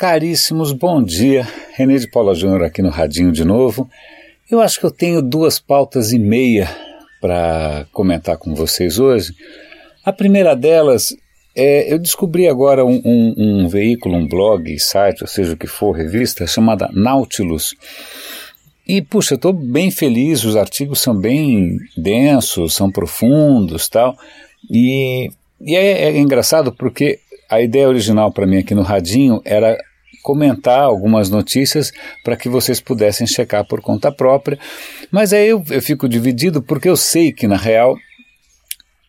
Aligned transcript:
Caríssimos, 0.00 0.72
bom 0.72 1.02
dia. 1.02 1.46
René 1.74 1.98
de 1.98 2.08
Paula 2.08 2.34
Júnior 2.34 2.64
aqui 2.64 2.80
no 2.80 2.88
Radinho 2.88 3.30
de 3.30 3.44
novo. 3.44 3.86
Eu 4.50 4.62
acho 4.62 4.80
que 4.80 4.86
eu 4.86 4.90
tenho 4.90 5.20
duas 5.20 5.58
pautas 5.58 6.10
e 6.10 6.18
meia 6.18 6.74
para 7.20 7.86
comentar 7.92 8.38
com 8.38 8.54
vocês 8.54 8.98
hoje. 8.98 9.34
A 10.02 10.10
primeira 10.10 10.56
delas 10.56 11.14
é, 11.54 11.92
eu 11.92 11.98
descobri 11.98 12.48
agora 12.48 12.82
um, 12.82 12.98
um, 13.04 13.34
um, 13.36 13.68
veículo, 13.68 14.16
um 14.16 14.26
blog, 14.26 14.78
site, 14.78 15.20
ou 15.20 15.28
seja 15.28 15.52
o 15.52 15.56
que 15.56 15.66
for, 15.66 15.92
revista, 15.92 16.46
chamada 16.46 16.88
Nautilus. 16.94 17.74
E, 18.88 19.02
puxa, 19.02 19.34
estou 19.34 19.52
bem 19.52 19.90
feliz, 19.90 20.44
os 20.44 20.56
artigos 20.56 20.98
são 20.98 21.14
bem 21.14 21.76
densos, 21.94 22.72
são 22.72 22.90
profundos 22.90 23.86
tal. 23.86 24.16
E, 24.70 25.28
e 25.60 25.76
é, 25.76 26.04
é 26.04 26.18
engraçado 26.18 26.72
porque 26.72 27.18
a 27.50 27.60
ideia 27.60 27.86
original 27.86 28.32
para 28.32 28.46
mim 28.46 28.56
aqui 28.56 28.74
no 28.74 28.80
Radinho 28.80 29.42
era 29.44 29.76
comentar 30.22 30.80
algumas 30.80 31.30
notícias 31.30 31.92
para 32.22 32.36
que 32.36 32.48
vocês 32.48 32.80
pudessem 32.80 33.26
checar 33.26 33.66
por 33.66 33.80
conta 33.80 34.12
própria. 34.12 34.58
Mas 35.10 35.32
aí 35.32 35.48
eu, 35.48 35.64
eu 35.70 35.82
fico 35.82 36.08
dividido 36.08 36.62
porque 36.62 36.88
eu 36.88 36.96
sei 36.96 37.32
que, 37.32 37.46
na 37.46 37.56
real, 37.56 37.96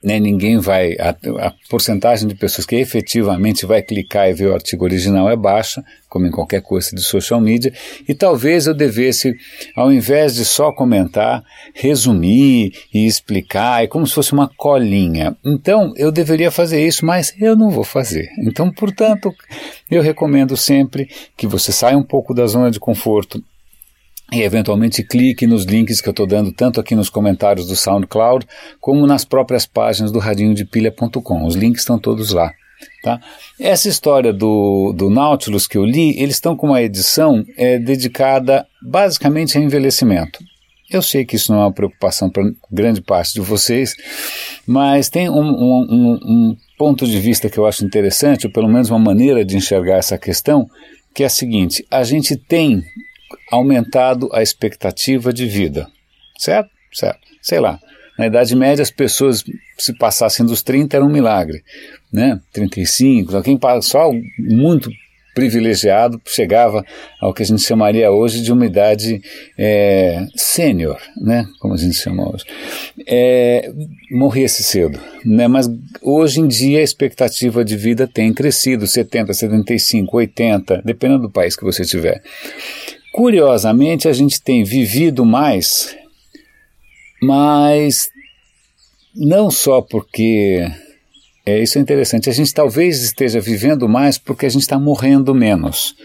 né, 0.03 0.19
ninguém 0.19 0.57
vai. 0.57 0.93
A, 0.99 1.09
a, 1.47 1.53
porcentagem 1.69 2.27
de 2.27 2.35
pessoas 2.35 2.65
que 2.65 2.75
efetivamente 2.75 3.65
vai 3.65 3.81
clicar 3.81 4.29
e 4.29 4.33
ver 4.33 4.47
o 4.47 4.53
artigo 4.53 4.83
original 4.83 5.29
é 5.29 5.35
baixa, 5.35 5.83
como 6.09 6.25
em 6.25 6.31
qualquer 6.31 6.61
coisa 6.61 6.93
de 6.95 7.01
social 7.01 7.39
media, 7.39 7.71
e 8.07 8.13
talvez 8.13 8.67
eu 8.67 8.73
devesse, 8.73 9.33
ao 9.75 9.91
invés 9.91 10.35
de 10.35 10.43
só 10.43 10.71
comentar, 10.71 11.43
resumir 11.73 12.73
e 12.93 13.05
explicar, 13.05 13.83
é 13.83 13.87
como 13.87 14.05
se 14.05 14.13
fosse 14.13 14.33
uma 14.33 14.49
colinha. 14.57 15.35
Então 15.45 15.93
eu 15.95 16.11
deveria 16.11 16.51
fazer 16.51 16.85
isso, 16.85 17.05
mas 17.05 17.33
eu 17.39 17.55
não 17.55 17.69
vou 17.69 17.83
fazer. 17.83 18.29
Então, 18.39 18.71
portanto, 18.71 19.33
eu 19.89 20.01
recomendo 20.01 20.57
sempre 20.57 21.09
que 21.37 21.47
você 21.47 21.71
saia 21.71 21.97
um 21.97 22.03
pouco 22.03 22.33
da 22.33 22.45
zona 22.45 22.69
de 22.69 22.79
conforto 22.79 23.41
e 24.31 24.41
eventualmente 24.41 25.03
clique 25.03 25.45
nos 25.45 25.65
links 25.65 25.99
que 25.99 26.07
eu 26.07 26.11
estou 26.11 26.25
dando 26.25 26.51
tanto 26.53 26.79
aqui 26.79 26.95
nos 26.95 27.09
comentários 27.09 27.67
do 27.67 27.75
SoundCloud 27.75 28.47
como 28.79 29.05
nas 29.05 29.25
próprias 29.25 29.65
páginas 29.65 30.11
do 30.11 30.19
radinhodepilha.com. 30.19 31.45
Os 31.45 31.55
links 31.55 31.81
estão 31.81 31.99
todos 31.99 32.31
lá. 32.31 32.53
Tá? 33.03 33.19
Essa 33.59 33.89
história 33.89 34.31
do, 34.31 34.93
do 34.95 35.09
Nautilus 35.09 35.67
que 35.67 35.77
eu 35.77 35.83
li, 35.83 36.17
eles 36.17 36.35
estão 36.35 36.55
com 36.55 36.67
uma 36.67 36.81
edição 36.81 37.43
é, 37.57 37.77
dedicada 37.77 38.65
basicamente 38.81 39.57
a 39.57 39.61
envelhecimento. 39.61 40.39
Eu 40.89 41.01
sei 41.01 41.23
que 41.25 41.35
isso 41.35 41.51
não 41.51 41.61
é 41.61 41.65
uma 41.65 41.73
preocupação 41.73 42.29
para 42.29 42.43
grande 42.71 43.01
parte 43.01 43.33
de 43.33 43.41
vocês, 43.41 43.95
mas 44.67 45.09
tem 45.09 45.29
um, 45.29 45.39
um, 45.39 45.87
um, 45.89 46.19
um 46.25 46.57
ponto 46.77 47.05
de 47.05 47.19
vista 47.19 47.49
que 47.49 47.57
eu 47.57 47.65
acho 47.65 47.85
interessante, 47.85 48.45
ou 48.45 48.51
pelo 48.51 48.67
menos 48.67 48.89
uma 48.89 48.99
maneira 48.99 49.45
de 49.45 49.55
enxergar 49.55 49.97
essa 49.97 50.17
questão, 50.17 50.69
que 51.13 51.23
é 51.23 51.27
a 51.27 51.29
seguinte: 51.29 51.85
a 51.89 52.03
gente 52.03 52.35
tem 52.35 52.83
aumentado 53.49 54.29
a 54.33 54.41
expectativa 54.41 55.31
de 55.31 55.45
vida. 55.45 55.87
Certo? 56.37 56.69
Certo. 56.91 57.19
Sei 57.41 57.59
lá. 57.59 57.79
Na 58.17 58.27
Idade 58.27 58.55
Média, 58.55 58.83
as 58.83 58.91
pessoas, 58.91 59.43
se 59.77 59.97
passassem 59.97 60.45
dos 60.45 60.61
30, 60.61 60.95
era 60.95 61.05
um 61.05 61.09
milagre. 61.09 61.63
Né? 62.11 62.39
35, 62.51 63.41
quem 63.41 63.57
só 63.81 64.11
muito 64.37 64.91
privilegiado 65.33 66.21
chegava 66.25 66.85
ao 67.19 67.33
que 67.33 67.41
a 67.41 67.45
gente 67.45 67.61
chamaria 67.61 68.11
hoje 68.11 68.41
de 68.41 68.51
uma 68.51 68.65
idade 68.65 69.21
é, 69.57 70.27
sênior, 70.35 70.99
né? 71.17 71.47
como 71.59 71.73
a 71.73 71.77
gente 71.77 71.95
chama 71.95 72.29
hoje. 72.29 72.45
É, 73.07 73.71
morria-se 74.11 74.63
cedo. 74.63 74.99
Né? 75.25 75.47
Mas 75.47 75.69
hoje 76.01 76.41
em 76.41 76.47
dia 76.47 76.79
a 76.79 76.83
expectativa 76.83 77.63
de 77.63 77.77
vida 77.77 78.07
tem 78.07 78.33
crescido, 78.33 78.85
70, 78.85 79.33
75, 79.33 80.17
80, 80.17 80.81
dependendo 80.83 81.23
do 81.23 81.31
país 81.31 81.55
que 81.55 81.63
você 81.63 81.83
tiver. 81.83 82.21
Curiosamente, 83.11 84.07
a 84.07 84.13
gente 84.13 84.41
tem 84.41 84.63
vivido 84.63 85.25
mais, 85.25 85.95
mas 87.21 88.09
não 89.15 89.51
só 89.51 89.81
porque. 89.81 90.65
É, 91.45 91.61
isso 91.61 91.77
é 91.77 91.81
interessante. 91.81 92.29
A 92.29 92.33
gente 92.33 92.53
talvez 92.53 93.01
esteja 93.03 93.39
vivendo 93.39 93.89
mais 93.89 94.17
porque 94.17 94.45
a 94.45 94.49
gente 94.49 94.61
está 94.61 94.79
morrendo 94.79 95.33
menos. 95.33 95.95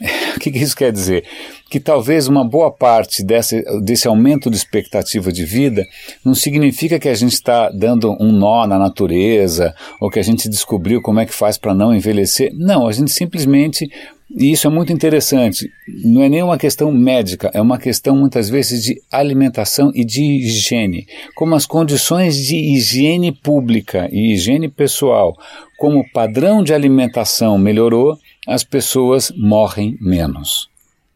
O 0.36 0.38
que, 0.38 0.50
isso 0.50 0.76
quer 0.76 0.92
dizer? 0.92 1.24
Que 1.70 1.80
talvez 1.80 2.28
uma 2.28 2.44
boa 2.44 2.70
parte 2.70 3.24
desse, 3.24 3.64
desse 3.82 4.06
aumento 4.06 4.50
de 4.50 4.56
expectativa 4.56 5.32
de 5.32 5.44
vida 5.44 5.84
não 6.22 6.34
significa 6.34 6.98
que 6.98 7.08
a 7.08 7.14
gente 7.14 7.32
está 7.32 7.70
dando 7.70 8.14
um 8.20 8.30
nó 8.30 8.66
na 8.66 8.78
natureza 8.78 9.74
ou 9.98 10.10
que 10.10 10.18
a 10.18 10.22
gente 10.22 10.48
descobriu 10.48 11.00
como 11.00 11.20
é 11.20 11.26
que 11.26 11.32
faz 11.32 11.56
para 11.56 11.74
não 11.74 11.94
envelhecer. 11.94 12.52
Não, 12.54 12.86
a 12.86 12.92
gente 12.92 13.10
simplesmente 13.10 13.88
e 14.34 14.50
isso 14.50 14.66
é 14.66 14.70
muito 14.70 14.92
interessante. 14.92 15.70
Não 16.04 16.20
é 16.20 16.28
nem 16.28 16.42
uma 16.42 16.58
questão 16.58 16.90
médica, 16.92 17.50
é 17.54 17.60
uma 17.60 17.78
questão 17.78 18.16
muitas 18.16 18.48
vezes 18.48 18.82
de 18.82 19.00
alimentação 19.10 19.92
e 19.94 20.04
de 20.04 20.22
higiene. 20.22 21.06
Como 21.34 21.54
as 21.54 21.64
condições 21.64 22.36
de 22.36 22.56
higiene 22.56 23.30
pública 23.30 24.08
e 24.10 24.34
higiene 24.34 24.68
pessoal, 24.68 25.36
como 25.76 26.00
o 26.00 26.10
padrão 26.12 26.62
de 26.62 26.72
alimentação 26.72 27.58
melhorou, 27.58 28.18
as 28.46 28.64
pessoas 28.64 29.32
morrem 29.36 29.96
menos. 30.00 30.68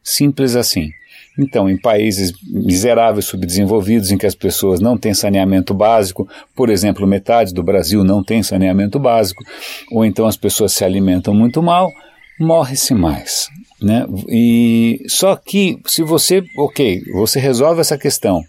Simples 0.02 0.56
assim. 0.56 0.90
Então, 1.38 1.70
em 1.70 1.78
países 1.78 2.32
miseráveis, 2.46 3.24
subdesenvolvidos, 3.24 4.10
em 4.10 4.18
que 4.18 4.26
as 4.26 4.34
pessoas 4.34 4.80
não 4.80 4.98
têm 4.98 5.14
saneamento 5.14 5.72
básico, 5.72 6.28
por 6.54 6.68
exemplo, 6.68 7.06
metade 7.06 7.54
do 7.54 7.62
Brasil 7.62 8.04
não 8.04 8.22
tem 8.22 8.42
saneamento 8.42 8.98
básico, 8.98 9.42
ou 9.90 10.04
então 10.04 10.26
as 10.26 10.36
pessoas 10.36 10.72
se 10.72 10.84
alimentam 10.84 11.32
muito 11.32 11.62
mal, 11.62 11.90
morre-se 12.38 12.94
mais. 12.94 13.48
Né? 13.80 14.06
E 14.28 15.02
só 15.06 15.36
que 15.36 15.80
se 15.86 16.02
você, 16.02 16.42
ok, 16.58 17.00
você 17.14 17.40
resolve 17.40 17.80
essa 17.80 17.96
questão, 17.96 18.42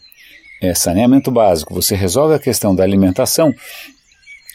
é, 0.61 0.73
saneamento 0.73 1.31
básico, 1.31 1.73
você 1.73 1.95
resolve 1.95 2.35
a 2.35 2.39
questão 2.39 2.75
da 2.75 2.83
alimentação, 2.83 3.53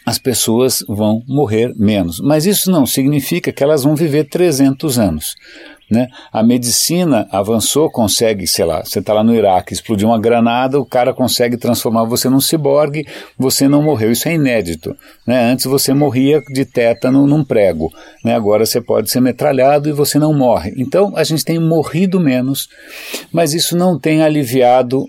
as 0.07 0.17
pessoas 0.17 0.85
vão 0.87 1.21
morrer 1.27 1.73
menos. 1.75 2.21
Mas 2.21 2.45
isso 2.45 2.71
não 2.71 2.85
significa 2.85 3.51
que 3.51 3.61
elas 3.61 3.83
vão 3.83 3.93
viver 3.93 4.23
300 4.29 4.97
anos. 4.97 5.35
Né? 5.91 6.07
A 6.31 6.41
medicina 6.41 7.27
avançou, 7.29 7.91
consegue, 7.91 8.47
sei 8.47 8.63
lá, 8.63 8.85
você 8.85 8.99
está 8.99 9.13
lá 9.13 9.21
no 9.21 9.35
Iraque, 9.35 9.73
explodiu 9.73 10.07
uma 10.07 10.19
granada, 10.19 10.79
o 10.79 10.85
cara 10.85 11.13
consegue 11.13 11.57
transformar 11.57 12.05
você 12.05 12.29
num 12.29 12.39
ciborgue, 12.39 13.05
você 13.37 13.67
não 13.67 13.83
morreu. 13.83 14.09
Isso 14.09 14.29
é 14.29 14.35
inédito. 14.35 14.95
Né? 15.25 15.51
Antes 15.51 15.65
você 15.65 15.93
morria 15.93 16.41
de 16.53 16.63
tétano 16.63 17.27
num 17.27 17.43
prego, 17.43 17.91
né? 18.23 18.33
agora 18.33 18.65
você 18.65 18.79
pode 18.79 19.11
ser 19.11 19.19
metralhado 19.19 19.89
e 19.89 19.93
você 19.93 20.17
não 20.17 20.33
morre. 20.33 20.73
Então 20.77 21.11
a 21.17 21.23
gente 21.25 21.43
tem 21.43 21.59
morrido 21.59 22.17
menos, 22.17 22.69
mas 23.29 23.53
isso 23.53 23.75
não 23.75 23.99
tem 23.99 24.21
aliviado 24.21 25.05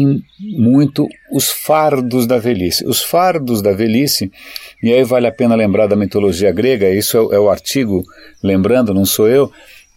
em 0.00 0.22
muito 0.40 1.06
os 1.32 1.50
fardos 1.50 2.26
da 2.26 2.38
velhice. 2.38 2.86
Os 2.86 3.02
fardos 3.02 3.62
da 3.62 3.72
velhice, 3.72 4.30
e 4.82 4.92
aí 4.92 5.04
vale 5.04 5.26
a 5.26 5.32
pena 5.32 5.54
lembrar 5.54 5.86
da 5.86 5.96
mitologia 5.96 6.52
grega, 6.52 6.88
isso 6.90 7.16
é, 7.32 7.36
é 7.36 7.38
o 7.38 7.50
artigo, 7.50 8.04
lembrando, 8.42 8.94
não 8.94 9.04
sou 9.04 9.28
eu 9.28 9.50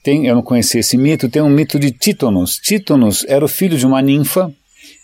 tem, 0.03 0.25
eu 0.25 0.35
não 0.35 0.41
conhecia 0.41 0.79
esse 0.79 0.97
mito, 0.97 1.29
tem 1.29 1.41
um 1.41 1.49
mito 1.49 1.77
de 1.77 1.91
Títonos. 1.91 2.57
Títonos 2.57 3.25
era 3.27 3.45
o 3.45 3.47
filho 3.47 3.77
de 3.77 3.85
uma 3.85 4.01
ninfa, 4.01 4.51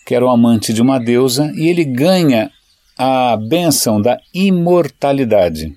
que 0.04 0.14
era 0.14 0.24
o 0.24 0.28
amante 0.28 0.72
de 0.72 0.82
uma 0.82 0.98
deusa, 0.98 1.52
e 1.54 1.68
ele 1.68 1.84
ganha 1.84 2.50
a 2.96 3.36
bênção 3.36 4.00
da 4.00 4.18
imortalidade. 4.34 5.72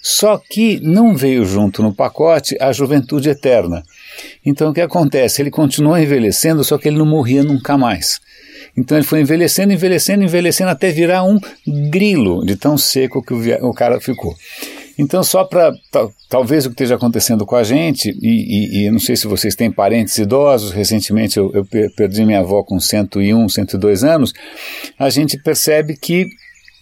Só 0.00 0.38
que 0.38 0.78
não 0.80 1.16
veio 1.16 1.44
junto 1.44 1.82
no 1.82 1.92
pacote 1.92 2.56
a 2.60 2.72
juventude 2.72 3.28
eterna. 3.28 3.82
Então 4.44 4.70
o 4.70 4.74
que 4.74 4.80
acontece? 4.80 5.42
Ele 5.42 5.50
continuou 5.50 5.98
envelhecendo, 5.98 6.64
só 6.64 6.78
que 6.78 6.88
ele 6.88 6.98
não 6.98 7.06
morria 7.06 7.42
nunca 7.42 7.76
mais. 7.76 8.20
Então 8.76 8.96
ele 8.96 9.06
foi 9.06 9.20
envelhecendo, 9.20 9.72
envelhecendo, 9.72 10.24
envelhecendo 10.24 10.70
até 10.70 10.90
virar 10.90 11.24
um 11.24 11.38
grilo 11.90 12.44
de 12.44 12.56
tão 12.56 12.76
seco 12.76 13.22
que 13.22 13.32
o, 13.32 13.68
o 13.68 13.72
cara 13.72 14.00
ficou. 14.00 14.34
Então, 14.98 15.22
só 15.22 15.44
para 15.44 15.74
talvez 16.28 16.64
o 16.64 16.70
que 16.70 16.74
esteja 16.74 16.94
acontecendo 16.94 17.44
com 17.44 17.54
a 17.54 17.62
gente, 17.62 18.16
e, 18.22 18.82
e, 18.82 18.86
e, 18.86 18.90
não 18.90 18.98
sei 18.98 19.14
se 19.14 19.26
vocês 19.26 19.54
têm 19.54 19.70
parentes 19.70 20.16
idosos, 20.16 20.72
recentemente 20.72 21.36
eu, 21.36 21.52
eu 21.52 21.66
perdi 21.94 22.24
minha 22.24 22.40
avó 22.40 22.62
com 22.62 22.80
101, 22.80 23.48
102 23.48 24.04
anos, 24.04 24.32
a 24.98 25.10
gente 25.10 25.36
percebe 25.36 25.96
que 25.96 26.26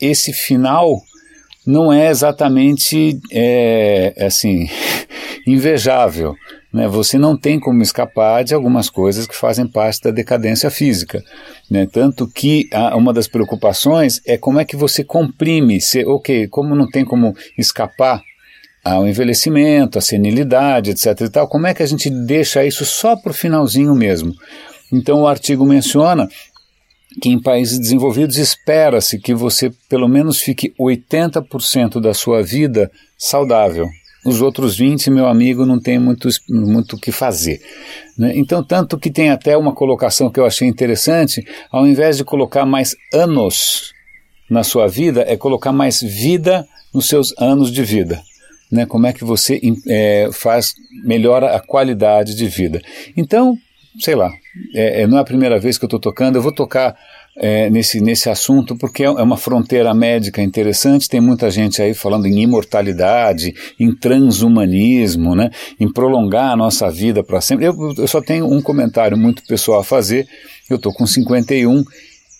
esse 0.00 0.32
final 0.32 1.02
não 1.66 1.92
é 1.92 2.08
exatamente 2.08 3.18
é, 3.32 4.14
assim 4.24 4.68
invejável. 5.46 6.36
Né? 6.74 6.88
Você 6.88 7.16
não 7.16 7.36
tem 7.36 7.60
como 7.60 7.80
escapar 7.84 8.42
de 8.42 8.52
algumas 8.52 8.90
coisas 8.90 9.28
que 9.28 9.36
fazem 9.36 9.64
parte 9.64 10.02
da 10.02 10.10
decadência 10.10 10.68
física. 10.68 11.22
Né? 11.70 11.86
Tanto 11.86 12.26
que 12.26 12.68
a, 12.72 12.96
uma 12.96 13.12
das 13.12 13.28
preocupações 13.28 14.20
é 14.26 14.36
como 14.36 14.58
é 14.58 14.64
que 14.64 14.74
você 14.74 15.04
comprime, 15.04 15.80
se, 15.80 16.04
ok, 16.04 16.48
como 16.48 16.74
não 16.74 16.88
tem 16.88 17.04
como 17.04 17.32
escapar 17.56 18.20
ao 18.82 19.06
envelhecimento, 19.06 19.98
à 19.98 20.00
senilidade, 20.00 20.90
etc. 20.90 21.20
e 21.20 21.30
tal, 21.30 21.48
como 21.48 21.68
é 21.68 21.72
que 21.72 21.82
a 21.82 21.86
gente 21.86 22.10
deixa 22.10 22.66
isso 22.66 22.84
só 22.84 23.14
para 23.14 23.30
o 23.30 23.34
finalzinho 23.34 23.94
mesmo? 23.94 24.34
Então 24.92 25.22
o 25.22 25.28
artigo 25.28 25.64
menciona 25.64 26.28
que 27.22 27.28
em 27.28 27.40
países 27.40 27.78
desenvolvidos 27.78 28.36
espera-se 28.36 29.20
que 29.20 29.32
você 29.32 29.72
pelo 29.88 30.08
menos 30.08 30.40
fique 30.40 30.74
80% 30.78 32.00
da 32.00 32.12
sua 32.12 32.42
vida 32.42 32.90
saudável. 33.16 33.86
Os 34.24 34.40
outros 34.40 34.76
20, 34.76 35.10
meu 35.10 35.26
amigo, 35.26 35.66
não 35.66 35.78
tem 35.78 35.98
muito 35.98 36.28
muito 36.48 36.96
o 36.96 36.98
que 36.98 37.12
fazer. 37.12 37.60
Né? 38.16 38.32
Então, 38.36 38.62
tanto 38.62 38.98
que 38.98 39.10
tem 39.10 39.30
até 39.30 39.56
uma 39.56 39.74
colocação 39.74 40.30
que 40.30 40.40
eu 40.40 40.46
achei 40.46 40.66
interessante, 40.66 41.44
ao 41.70 41.86
invés 41.86 42.16
de 42.16 42.24
colocar 42.24 42.64
mais 42.64 42.96
anos 43.12 43.92
na 44.48 44.62
sua 44.62 44.86
vida, 44.86 45.24
é 45.26 45.36
colocar 45.36 45.72
mais 45.72 46.00
vida 46.00 46.66
nos 46.92 47.08
seus 47.08 47.34
anos 47.38 47.70
de 47.70 47.82
vida. 47.82 48.22
Né? 48.70 48.86
Como 48.86 49.06
é 49.06 49.12
que 49.12 49.24
você 49.24 49.60
é, 49.88 50.30
faz, 50.32 50.74
melhora 51.04 51.54
a 51.54 51.60
qualidade 51.60 52.34
de 52.34 52.46
vida. 52.46 52.80
Então, 53.16 53.56
sei 53.98 54.14
lá, 54.14 54.32
é, 54.74 55.02
é 55.02 55.06
não 55.06 55.18
é 55.18 55.20
a 55.20 55.24
primeira 55.24 55.58
vez 55.58 55.76
que 55.78 55.84
eu 55.84 55.88
estou 55.88 56.00
tocando, 56.00 56.36
eu 56.36 56.42
vou 56.42 56.52
tocar 56.52 56.96
é, 57.36 57.68
nesse, 57.68 58.00
nesse 58.00 58.30
assunto, 58.30 58.76
porque 58.76 59.02
é, 59.02 59.06
é 59.06 59.22
uma 59.22 59.36
fronteira 59.36 59.92
médica 59.92 60.42
interessante. 60.42 61.08
Tem 61.08 61.20
muita 61.20 61.50
gente 61.50 61.82
aí 61.82 61.94
falando 61.94 62.26
em 62.26 62.42
imortalidade, 62.42 63.54
em 63.78 63.94
transhumanismo, 63.94 65.34
né, 65.34 65.50
em 65.78 65.90
prolongar 65.90 66.52
a 66.52 66.56
nossa 66.56 66.90
vida 66.90 67.22
para 67.22 67.40
sempre. 67.40 67.66
Eu, 67.66 67.74
eu 67.96 68.08
só 68.08 68.20
tenho 68.20 68.50
um 68.50 68.62
comentário 68.62 69.16
muito 69.16 69.42
pessoal 69.46 69.80
a 69.80 69.84
fazer. 69.84 70.26
Eu 70.68 70.76
estou 70.76 70.92
com 70.92 71.06
51 71.06 71.84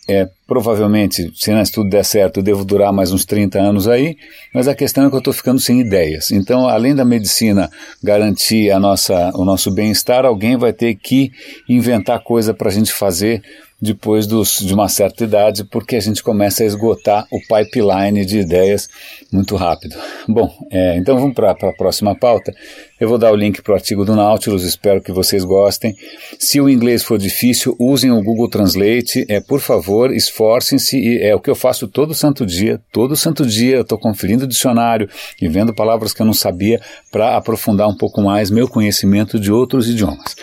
é, 0.08 0.28
provavelmente, 0.46 1.32
se 1.34 1.72
tudo 1.72 1.88
der 1.88 2.04
certo, 2.04 2.38
eu 2.38 2.42
devo 2.42 2.64
durar 2.64 2.92
mais 2.92 3.12
uns 3.12 3.24
30 3.24 3.58
anos 3.58 3.88
aí, 3.88 4.16
mas 4.52 4.68
a 4.68 4.74
questão 4.74 5.06
é 5.06 5.08
que 5.08 5.14
eu 5.14 5.18
estou 5.18 5.32
ficando 5.32 5.60
sem 5.60 5.80
ideias. 5.80 6.30
Então, 6.30 6.68
além 6.68 6.94
da 6.94 7.04
medicina 7.04 7.70
garantir 8.02 8.70
a 8.70 8.78
nossa, 8.78 9.30
o 9.34 9.44
nosso 9.44 9.70
bem-estar, 9.70 10.24
alguém 10.24 10.56
vai 10.56 10.72
ter 10.72 10.94
que 10.94 11.32
inventar 11.68 12.22
coisa 12.22 12.52
para 12.52 12.68
a 12.68 12.72
gente 12.72 12.92
fazer 12.92 13.42
depois 13.84 14.26
dos, 14.26 14.58
de 14.58 14.72
uma 14.72 14.88
certa 14.88 15.24
idade, 15.24 15.64
porque 15.64 15.96
a 15.96 16.00
gente 16.00 16.22
começa 16.22 16.62
a 16.62 16.66
esgotar 16.66 17.26
o 17.30 17.38
pipeline 17.40 18.24
de 18.24 18.38
ideias 18.38 18.88
muito 19.30 19.56
rápido. 19.56 19.94
Bom, 20.26 20.50
é, 20.70 20.96
então 20.96 21.18
vamos 21.18 21.34
para 21.34 21.50
a 21.50 21.72
próxima 21.72 22.14
pauta. 22.14 22.54
Eu 22.98 23.08
vou 23.08 23.18
dar 23.18 23.30
o 23.30 23.36
link 23.36 23.60
para 23.60 23.72
o 23.72 23.74
artigo 23.74 24.04
do 24.04 24.16
Nautilus, 24.16 24.62
espero 24.62 25.02
que 25.02 25.12
vocês 25.12 25.44
gostem. 25.44 25.94
Se 26.38 26.60
o 26.60 26.70
inglês 26.70 27.02
for 27.02 27.18
difícil, 27.18 27.76
usem 27.78 28.10
o 28.10 28.22
Google 28.22 28.48
Translate, 28.48 29.26
é, 29.28 29.40
por 29.40 29.60
favor, 29.60 30.14
esforcem-se, 30.34 31.22
é 31.22 31.32
o 31.34 31.40
que 31.40 31.48
eu 31.48 31.54
faço 31.54 31.86
todo 31.86 32.12
santo 32.12 32.44
dia, 32.44 32.80
todo 32.92 33.14
santo 33.14 33.46
dia 33.46 33.76
eu 33.76 33.82
estou 33.82 33.96
conferindo 33.96 34.44
o 34.44 34.48
dicionário 34.48 35.08
e 35.40 35.48
vendo 35.48 35.72
palavras 35.72 36.12
que 36.12 36.20
eu 36.20 36.26
não 36.26 36.34
sabia 36.34 36.80
para 37.10 37.36
aprofundar 37.36 37.88
um 37.88 37.96
pouco 37.96 38.20
mais 38.20 38.50
meu 38.50 38.68
conhecimento 38.68 39.38
de 39.38 39.52
outros 39.52 39.88
idiomas. 39.88 40.34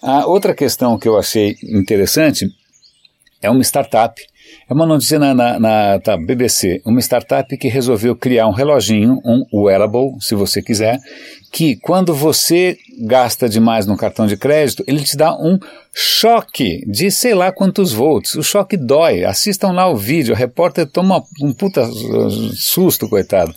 A 0.00 0.24
outra 0.26 0.54
questão 0.54 0.96
que 0.96 1.08
eu 1.08 1.18
achei 1.18 1.56
interessante 1.64 2.46
é 3.42 3.50
uma 3.50 3.62
startup. 3.62 4.22
É 4.68 4.72
uma 4.72 4.86
notícia 4.86 5.18
na, 5.18 5.34
na, 5.34 5.58
na 5.58 6.00
tá, 6.00 6.16
BBC, 6.16 6.80
uma 6.84 7.00
startup 7.00 7.56
que 7.56 7.68
resolveu 7.68 8.14
criar 8.16 8.46
um 8.46 8.52
reloginho, 8.52 9.20
um 9.24 9.44
wearable, 9.52 10.12
se 10.20 10.34
você 10.34 10.62
quiser, 10.62 10.98
que 11.52 11.76
quando 11.76 12.14
você 12.14 12.76
gasta 13.00 13.48
demais 13.48 13.86
no 13.86 13.96
cartão 13.96 14.26
de 14.26 14.36
crédito, 14.36 14.84
ele 14.86 15.02
te 15.02 15.16
dá 15.16 15.34
um 15.34 15.58
choque 15.92 16.84
de 16.86 17.10
sei 17.10 17.34
lá 17.34 17.50
quantos 17.50 17.92
volts. 17.92 18.34
O 18.34 18.42
choque 18.42 18.76
dói. 18.76 19.24
Assistam 19.24 19.72
lá 19.72 19.88
o 19.88 19.96
vídeo, 19.96 20.34
o 20.34 20.38
repórter 20.38 20.86
toma 20.86 21.22
um 21.40 21.52
puta 21.52 21.88
susto, 22.54 23.08
coitado. 23.08 23.54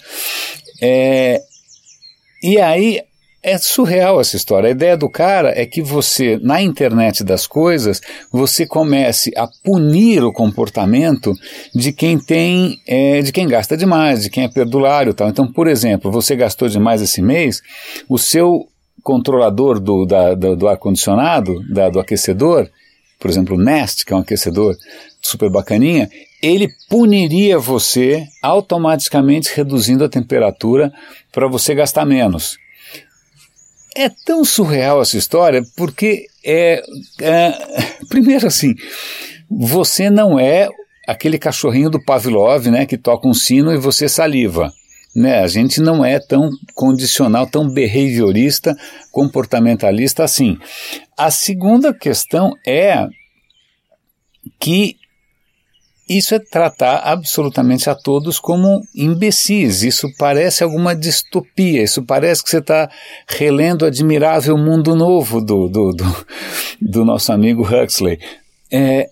É, 0.82 1.42
e 2.42 2.60
aí 2.60 3.02
é 3.44 3.58
surreal 3.58 4.22
essa 4.22 4.38
história. 4.38 4.70
A 4.70 4.72
ideia 4.72 4.96
do 4.96 5.10
cara 5.10 5.52
é 5.54 5.66
que 5.66 5.82
você, 5.82 6.40
na 6.42 6.62
internet 6.62 7.24
das 7.24 7.46
coisas, 7.46 8.02
você 8.32 8.66
comece 8.66 9.32
a 9.36 9.48
punir 9.62 10.24
o 10.24 10.32
comportamento 10.32 11.34
de 11.76 11.92
quem 11.92 12.18
tem, 12.18 12.80
é, 12.88 13.22
de 13.22 13.34
quem 13.34 13.46
gasta 13.46 13.76
demais, 13.76 14.24
de 14.24 14.30
quem 14.30 14.46
é 14.46 14.48
perdulário 14.48 15.14
tal. 15.14 15.28
Então, 15.28 15.52
por 15.52 15.68
exemplo, 15.68 16.10
você 16.10 16.38
gastou 16.38 16.70
demais 16.70 17.02
esse 17.02 17.22
mês, 17.22 17.62
o 18.08 18.18
seu 18.18 18.68
controlador 19.04 19.80
do, 19.80 20.06
da, 20.06 20.34
do, 20.34 20.56
do 20.56 20.68
ar-condicionado, 20.68 21.60
do 21.92 22.00
aquecedor, 22.00 22.70
por 23.20 23.30
exemplo, 23.30 23.56
o 23.56 23.60
Nest, 23.60 24.06
que 24.06 24.14
é 24.14 24.16
um 24.16 24.20
aquecedor 24.20 24.76
super 25.22 25.50
bacaninha, 25.50 26.10
ele 26.42 26.70
puniria 26.90 27.58
você 27.58 28.28
automaticamente 28.42 29.50
reduzindo 29.56 30.04
a 30.04 30.10
temperatura 30.10 30.92
para 31.32 31.48
você 31.48 31.74
gastar 31.74 32.06
menos. 32.06 32.58
É 33.96 34.10
tão 34.26 34.44
surreal 34.44 35.02
essa 35.02 35.18
história 35.18 35.62
porque 35.78 36.26
é, 36.44 36.84
é 37.22 37.54
primeiro 38.10 38.48
assim, 38.48 38.76
você 39.50 40.10
não 40.10 40.38
é 40.38 40.68
aquele 41.08 41.38
cachorrinho 41.38 41.90
do 41.90 42.04
Pavlov, 42.04 42.68
né, 42.68 42.86
que 42.86 42.98
toca 42.98 43.28
um 43.28 43.34
sino 43.34 43.74
e 43.74 43.78
você 43.78 44.10
saliva. 44.10 44.74
Né, 45.16 45.40
a 45.40 45.48
gente 45.48 45.80
não 45.80 46.04
é 46.04 46.20
tão 46.20 46.50
condicional, 46.74 47.46
tão 47.46 47.70
behaviorista, 47.70 48.76
comportamentalista 49.12 50.24
assim. 50.24 50.58
A 51.16 51.30
segunda 51.30 51.94
questão 51.94 52.54
é 52.66 53.08
que 54.60 54.98
isso 56.08 56.36
é 56.36 56.40
tratar 56.40 56.98
absolutamente 56.98 57.90
a 57.90 57.96
todos 57.96 58.40
como 58.40 58.82
imbecis. 58.94 59.84
Isso 59.84 60.08
parece 60.18 60.64
alguma 60.64 60.96
distopia. 60.96 61.84
Isso 61.84 62.04
parece 62.04 62.44
que 62.44 62.50
você 62.50 62.58
está 62.58 62.90
relendo 63.28 63.84
o 63.84 63.86
admirável 63.86 64.58
mundo 64.58 64.96
novo 64.96 65.40
do, 65.40 65.70
do, 65.70 65.92
do, 65.92 66.26
do 66.82 67.06
nosso 67.06 67.32
amigo 67.32 67.64
Huxley. 67.64 68.20
É, 68.70 69.10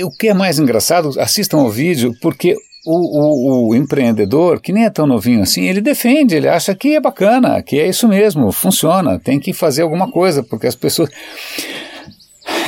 o 0.00 0.10
que 0.10 0.28
é 0.28 0.34
mais 0.34 0.58
engraçado, 0.58 1.10
assistam 1.18 1.58
ao 1.58 1.70
vídeo, 1.70 2.14
porque 2.20 2.56
o, 2.86 3.66
o, 3.66 3.68
o, 3.68 3.74
empreendedor, 3.74 4.60
que 4.60 4.72
nem 4.72 4.84
é 4.84 4.90
tão 4.90 5.06
novinho 5.06 5.42
assim, 5.42 5.64
ele 5.64 5.80
defende, 5.80 6.36
ele 6.36 6.48
acha 6.48 6.74
que 6.74 6.94
é 6.94 7.00
bacana, 7.00 7.60
que 7.62 7.80
é 7.80 7.88
isso 7.88 8.06
mesmo, 8.06 8.52
funciona, 8.52 9.18
tem 9.18 9.40
que 9.40 9.52
fazer 9.52 9.82
alguma 9.82 10.10
coisa, 10.10 10.42
porque 10.42 10.66
as 10.66 10.76
pessoas. 10.76 11.10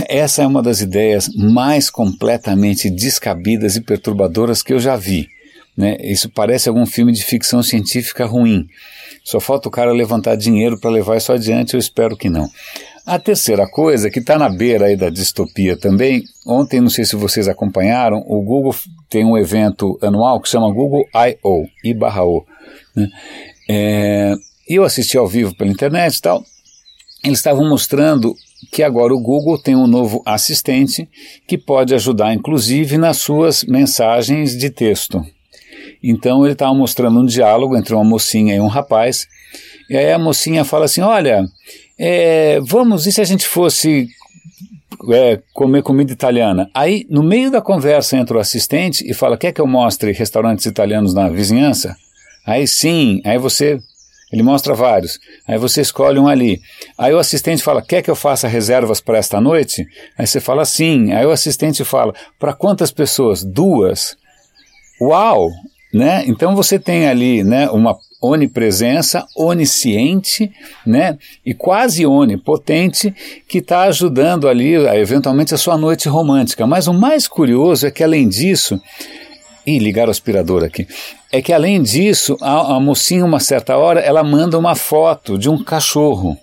Essa 0.09 0.43
é 0.43 0.47
uma 0.47 0.63
das 0.63 0.81
ideias 0.81 1.29
mais 1.35 1.89
completamente 1.89 2.91
descabidas 2.91 3.77
e 3.77 3.81
perturbadoras 3.81 4.63
que 4.63 4.73
eu 4.73 4.81
já 4.81 4.97
vi. 4.97 5.29
Né? 5.77 5.97
Isso 6.01 6.29
parece 6.29 6.69
algum 6.69 6.85
filme 6.85 7.13
de 7.13 7.25
ficção 7.25 7.63
científica 7.63 8.27
ruim. 8.27 8.67
Só 9.23 9.39
falta 9.39 9.69
o 9.69 9.71
cara 9.71 9.93
levantar 9.93 10.37
dinheiro 10.37 10.81
para 10.81 10.91
levar 10.91 11.17
isso 11.17 11.33
adiante, 11.33 11.75
eu 11.75 11.81
espero 11.81 12.17
que 12.17 12.29
não. 12.29 12.51
A 13.09 13.19
terceira 13.19 13.67
coisa, 13.67 14.11
que 14.11 14.19
está 14.19 14.39
na 14.39 14.51
beira 14.51 14.85
aí 14.85 14.95
da 14.95 15.09
distopia 15.09 15.79
também, 15.79 16.23
ontem, 16.47 16.79
não 16.79 16.91
sei 16.91 17.07
se 17.07 17.17
vocês 17.17 17.49
acompanharam, 17.49 18.23
o 18.27 18.43
Google 18.43 18.75
tem 19.09 19.25
um 19.25 19.39
evento 19.39 19.99
anual 20.03 20.39
que 20.43 20.49
chama 20.51 20.71
Google 20.71 21.07
I.O.. 21.15 22.45
Né? 22.95 23.09
É, 23.67 24.35
eu 24.69 24.85
assisti 24.85 25.17
ao 25.17 25.27
vivo 25.27 25.57
pela 25.57 25.71
internet 25.71 26.17
e 26.17 26.21
tal, 26.21 26.45
eles 27.25 27.39
estavam 27.39 27.67
mostrando 27.67 28.35
que 28.71 28.83
agora 28.83 29.15
o 29.15 29.23
Google 29.23 29.57
tem 29.57 29.75
um 29.75 29.87
novo 29.87 30.23
assistente 30.27 31.09
que 31.47 31.57
pode 31.57 31.95
ajudar, 31.95 32.35
inclusive, 32.35 32.99
nas 32.99 33.17
suas 33.17 33.65
mensagens 33.65 34.55
de 34.55 34.69
texto. 34.69 35.25
Então 36.03 36.45
ele 36.45 36.53
estava 36.53 36.75
mostrando 36.75 37.21
um 37.21 37.25
diálogo 37.25 37.75
entre 37.75 37.95
uma 37.95 38.05
mocinha 38.05 38.55
e 38.55 38.61
um 38.61 38.67
rapaz, 38.67 39.27
e 39.89 39.97
aí 39.97 40.13
a 40.13 40.19
mocinha 40.19 40.63
fala 40.63 40.85
assim: 40.85 41.01
Olha, 41.01 41.43
é, 41.99 42.61
vamos, 42.61 43.07
e 43.07 43.13
se 43.13 43.21
a 43.21 43.25
gente 43.25 43.47
fosse 43.47 44.09
é, 45.11 45.41
comer 45.53 45.83
comida 45.83 46.13
italiana? 46.13 46.71
Aí, 46.73 47.07
no 47.11 47.23
meio 47.23 47.51
da 47.51 47.61
conversa, 47.61 48.17
entra 48.17 48.37
o 48.37 48.41
assistente 48.41 49.09
e 49.09 49.13
fala: 49.13 49.37
Quer 49.37 49.53
que 49.53 49.61
eu 49.61 49.67
mostre 49.67 50.13
restaurantes 50.13 50.67
italianos 50.67 51.13
na 51.13 51.29
vizinhança? 51.29 51.97
Aí 52.47 52.67
sim, 52.67 53.21
aí 53.25 53.37
você 53.37 53.79
ele 54.33 54.43
mostra 54.43 54.75
vários. 54.75 55.19
Aí 55.47 55.59
você 55.59 55.81
escolhe 55.81 56.19
um 56.19 56.29
ali. 56.29 56.61
Aí 56.97 57.13
o 57.13 57.19
assistente 57.19 57.63
fala: 57.63 57.83
Quer 57.83 58.03
que 58.03 58.11
eu 58.11 58.17
faça 58.17 58.47
reservas 58.47 59.01
para 59.01 59.19
esta 59.19 59.41
noite? 59.41 59.87
Aí 60.17 60.27
você 60.27 60.41
fala 60.41 60.65
sim. 60.65 61.13
Aí 61.13 61.25
o 61.25 61.31
assistente 61.31 61.85
fala: 61.85 62.15
Para 62.39 62.53
quantas 62.53 62.91
pessoas? 62.91 63.43
Duas. 63.43 64.17
Uau! 65.01 65.51
Né? 65.93 66.25
Então 66.27 66.55
você 66.55 66.79
tem 66.79 67.09
ali 67.09 67.43
né, 67.43 67.71
uma 67.71 67.97
onipresença, 68.21 69.27
onisciente, 69.37 70.51
né, 70.85 71.17
e 71.45 71.55
quase 71.55 72.05
onipotente, 72.05 73.15
que 73.49 73.59
está 73.59 73.83
ajudando 73.83 74.49
ali, 74.49 74.75
eventualmente, 74.75 75.55
a 75.55 75.59
sua 75.59 75.77
noite 75.77 76.09
romântica. 76.09 76.67
Mas 76.67 76.89
o 76.89 76.95
mais 76.95 77.29
curioso 77.29 77.87
é 77.87 77.91
que, 77.91 78.03
além 78.03 78.29
disso, 78.29 78.81
Ih, 79.69 79.79
ligar 79.79 80.09
o 80.09 80.11
aspirador 80.11 80.65
aqui. 80.65 80.89
É 81.31 81.43
que 81.43 81.53
além 81.53 81.83
disso, 81.83 82.39
a, 82.41 82.77
a 82.77 82.81
mocinha, 82.81 83.23
uma 83.23 83.39
certa 83.39 83.77
hora, 83.77 84.01
ela 84.01 84.25
manda 84.25 84.59
uma 84.59 84.75
foto 84.75 85.37
de 85.37 85.51
um 85.51 85.63
cachorro. 85.63 86.39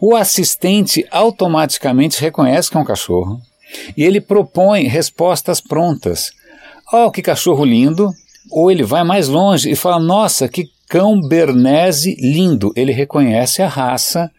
O 0.00 0.16
assistente 0.16 1.06
automaticamente 1.10 2.18
reconhece 2.18 2.70
que 2.70 2.76
é 2.78 2.80
um 2.80 2.84
cachorro 2.84 3.38
e 3.94 4.02
ele 4.02 4.22
propõe 4.22 4.84
respostas 4.84 5.60
prontas. 5.60 6.32
Oh, 6.90 7.10
que 7.10 7.20
cachorro 7.20 7.62
lindo! 7.62 8.10
Ou 8.50 8.70
ele 8.70 8.84
vai 8.84 9.04
mais 9.04 9.28
longe 9.28 9.70
e 9.70 9.76
fala: 9.76 9.98
Nossa, 9.98 10.48
que 10.48 10.64
cão 10.88 11.20
bernese 11.20 12.16
lindo! 12.18 12.72
Ele 12.76 12.92
reconhece 12.92 13.62
a 13.62 13.68
raça 13.68 14.30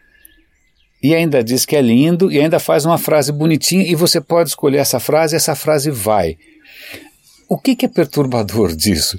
e 1.02 1.14
ainda 1.14 1.42
diz 1.42 1.64
que 1.64 1.76
é 1.76 1.80
lindo 1.80 2.30
e 2.30 2.40
ainda 2.40 2.58
faz 2.58 2.84
uma 2.84 2.98
frase 2.98 3.32
bonitinha 3.32 3.84
e 3.84 3.94
você 3.94 4.20
pode 4.20 4.50
escolher 4.50 4.78
essa 4.78 4.98
frase 4.98 5.34
e 5.34 5.38
essa 5.38 5.54
frase 5.54 5.90
vai. 5.90 6.36
O 7.50 7.56
que, 7.56 7.74
que 7.74 7.86
é 7.86 7.88
perturbador 7.88 8.76
disso? 8.76 9.18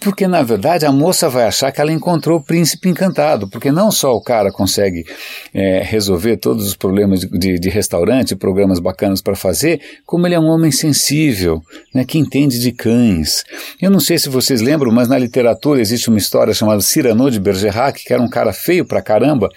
Porque, 0.00 0.26
na 0.26 0.42
verdade, 0.42 0.84
a 0.84 0.92
moça 0.92 1.30
vai 1.30 1.44
achar 1.44 1.72
que 1.72 1.80
ela 1.80 1.90
encontrou 1.90 2.38
o 2.38 2.42
príncipe 2.42 2.90
encantado, 2.90 3.48
porque 3.48 3.72
não 3.72 3.90
só 3.90 4.14
o 4.14 4.20
cara 4.20 4.52
consegue 4.52 5.06
é, 5.54 5.82
resolver 5.82 6.36
todos 6.36 6.66
os 6.66 6.76
problemas 6.76 7.20
de, 7.20 7.58
de, 7.58 7.68
restaurante, 7.70 8.36
programas 8.36 8.80
bacanas 8.80 9.22
para 9.22 9.34
fazer, 9.34 9.80
como 10.04 10.26
ele 10.26 10.34
é 10.34 10.40
um 10.40 10.48
homem 10.48 10.70
sensível, 10.70 11.62
né, 11.94 12.04
que 12.04 12.18
entende 12.18 12.58
de 12.60 12.70
cães. 12.70 13.44
Eu 13.80 13.90
não 13.90 14.00
sei 14.00 14.18
se 14.18 14.28
vocês 14.28 14.60
lembram, 14.60 14.92
mas 14.92 15.08
na 15.08 15.16
literatura 15.16 15.80
existe 15.80 16.10
uma 16.10 16.18
história 16.18 16.52
chamada 16.52 16.82
Cyrano 16.82 17.30
de 17.30 17.40
Bergerac, 17.40 18.04
que 18.04 18.12
era 18.12 18.22
um 18.22 18.28
cara 18.28 18.52
feio 18.52 18.84
pra 18.84 19.00
caramba, 19.00 19.48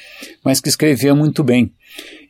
mas 0.46 0.62
que 0.62 0.70
escrevia 0.70 1.14
muito 1.14 1.44
bem. 1.44 1.74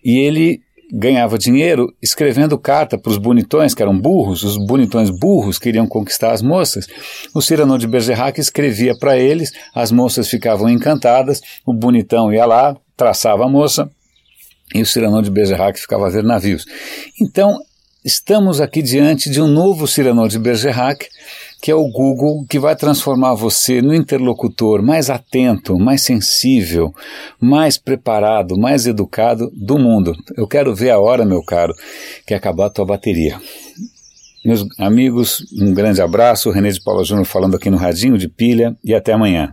E 0.04 0.26
ele 0.26 0.62
ganhava 0.92 1.38
dinheiro 1.38 1.94
escrevendo 2.02 2.58
carta 2.58 2.98
para 2.98 3.12
os 3.12 3.18
bonitões, 3.18 3.74
que 3.74 3.82
eram 3.82 3.98
burros, 3.98 4.44
os 4.44 4.58
bonitões 4.58 5.10
burros 5.10 5.58
queriam 5.58 5.88
conquistar 5.88 6.32
as 6.32 6.42
moças. 6.42 6.88
O 7.34 7.42
Cyrano 7.42 7.78
de 7.78 7.88
Bergerac 7.88 8.40
escrevia 8.40 8.96
para 8.98 9.18
eles, 9.18 9.52
as 9.74 9.92
moças 9.92 10.28
ficavam 10.28 10.70
encantadas, 10.70 11.42
o 11.66 11.74
bonitão 11.74 12.32
ia 12.32 12.46
lá, 12.46 12.75
traçava 12.96 13.46
a 13.46 13.50
moça, 13.50 13.90
e 14.74 14.82
o 14.82 14.86
Cyrano 14.86 15.22
de 15.22 15.30
Bergerac 15.30 15.80
ficava 15.80 16.08
a 16.08 16.10
ver 16.10 16.24
navios. 16.24 16.66
Então, 17.22 17.60
estamos 18.04 18.60
aqui 18.60 18.82
diante 18.82 19.30
de 19.30 19.42
um 19.42 19.48
novo 19.48 19.88
Cyrano 19.88 20.28
de 20.28 20.40
Bergerac, 20.40 21.08
que 21.63 21.72
é 21.72 21.75
o 21.75 21.88
Google, 21.88 22.46
que 22.50 22.60
vai 22.60 22.75
transformar 22.75 23.36
você 23.36 23.82
no 23.82 23.96
interlocutor 23.96 24.84
mais 24.84 25.10
atento, 25.10 25.79
mais 25.79 26.01
sensível, 26.01 26.93
mais 27.39 27.77
preparado, 27.77 28.58
mais 28.58 28.86
educado 28.86 29.50
do 29.55 29.79
mundo. 29.79 30.13
Eu 30.36 30.46
quero 30.46 30.75
ver 30.75 30.89
a 30.89 31.00
hora, 31.00 31.24
meu 31.24 31.41
caro, 31.41 31.74
que 32.27 32.34
acabar 32.34 32.65
a 32.65 32.70
tua 32.70 32.86
bateria. 32.86 33.39
Meus 34.43 34.65
amigos, 34.77 35.46
um 35.58 35.74
grande 35.74 36.01
abraço. 36.01 36.51
René 36.51 36.70
de 36.70 36.84
Paula 36.84 37.05
Júnior 37.05 37.25
falando 37.25 37.55
aqui 37.55 37.70
no 37.70 37.77
Radinho 37.77 38.17
de 38.17 38.27
Pilha 38.27 38.75
e 38.84 38.93
até 38.93 39.13
amanhã. 39.13 39.50